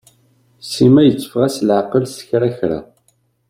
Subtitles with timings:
[0.71, 2.79] Sima yetteffeɣ-as leɛqel s kra kra.